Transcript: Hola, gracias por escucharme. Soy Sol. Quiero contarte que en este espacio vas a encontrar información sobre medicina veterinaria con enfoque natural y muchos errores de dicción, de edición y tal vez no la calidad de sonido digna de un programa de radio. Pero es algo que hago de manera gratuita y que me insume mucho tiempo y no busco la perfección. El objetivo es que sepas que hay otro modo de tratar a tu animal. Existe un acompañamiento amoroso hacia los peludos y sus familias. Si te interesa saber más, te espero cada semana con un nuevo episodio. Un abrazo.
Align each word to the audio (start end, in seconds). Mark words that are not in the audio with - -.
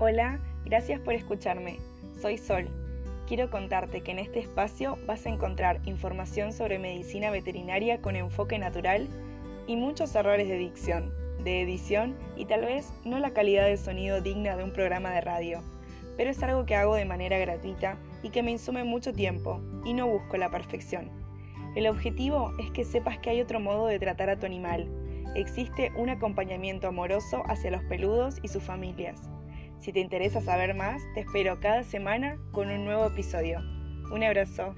Hola, 0.00 0.40
gracias 0.64 0.98
por 0.98 1.14
escucharme. 1.14 1.78
Soy 2.20 2.36
Sol. 2.36 2.66
Quiero 3.28 3.48
contarte 3.48 4.00
que 4.00 4.10
en 4.10 4.18
este 4.18 4.40
espacio 4.40 4.98
vas 5.06 5.24
a 5.24 5.28
encontrar 5.28 5.80
información 5.84 6.52
sobre 6.52 6.80
medicina 6.80 7.30
veterinaria 7.30 8.02
con 8.02 8.16
enfoque 8.16 8.58
natural 8.58 9.06
y 9.68 9.76
muchos 9.76 10.12
errores 10.16 10.48
de 10.48 10.58
dicción, 10.58 11.14
de 11.44 11.62
edición 11.62 12.16
y 12.36 12.46
tal 12.46 12.62
vez 12.62 12.92
no 13.04 13.20
la 13.20 13.30
calidad 13.30 13.66
de 13.66 13.76
sonido 13.76 14.20
digna 14.20 14.56
de 14.56 14.64
un 14.64 14.72
programa 14.72 15.12
de 15.12 15.20
radio. 15.20 15.62
Pero 16.16 16.30
es 16.30 16.42
algo 16.42 16.66
que 16.66 16.74
hago 16.74 16.96
de 16.96 17.04
manera 17.04 17.38
gratuita 17.38 17.96
y 18.24 18.30
que 18.30 18.42
me 18.42 18.50
insume 18.50 18.82
mucho 18.82 19.12
tiempo 19.12 19.60
y 19.84 19.94
no 19.94 20.08
busco 20.08 20.36
la 20.38 20.50
perfección. 20.50 21.08
El 21.76 21.86
objetivo 21.86 22.52
es 22.58 22.68
que 22.72 22.84
sepas 22.84 23.18
que 23.18 23.30
hay 23.30 23.40
otro 23.40 23.60
modo 23.60 23.86
de 23.86 24.00
tratar 24.00 24.28
a 24.28 24.40
tu 24.40 24.44
animal. 24.44 24.88
Existe 25.36 25.92
un 25.96 26.08
acompañamiento 26.08 26.88
amoroso 26.88 27.44
hacia 27.46 27.70
los 27.70 27.84
peludos 27.84 28.40
y 28.42 28.48
sus 28.48 28.64
familias. 28.64 29.30
Si 29.84 29.92
te 29.92 30.00
interesa 30.00 30.40
saber 30.40 30.74
más, 30.74 31.02
te 31.12 31.20
espero 31.20 31.60
cada 31.60 31.82
semana 31.82 32.38
con 32.52 32.70
un 32.70 32.86
nuevo 32.86 33.04
episodio. 33.04 33.60
Un 34.10 34.24
abrazo. 34.24 34.74